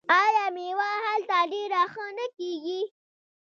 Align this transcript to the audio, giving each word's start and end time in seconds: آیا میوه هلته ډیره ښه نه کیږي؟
آیا 0.23 0.45
میوه 0.55 0.89
هلته 1.05 1.37
ډیره 1.51 1.81
ښه 1.93 2.05
نه 2.17 2.25
کیږي؟ 2.37 2.81